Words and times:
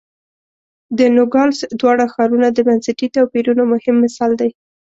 د 0.97 0.99
نوګالس 1.15 1.59
دواړه 1.79 2.05
ښارونه 2.13 2.47
د 2.51 2.59
بنسټي 2.67 3.07
توپیرونو 3.15 3.63
مهم 3.73 3.95
مثال 4.05 4.31
دی. 4.41 4.51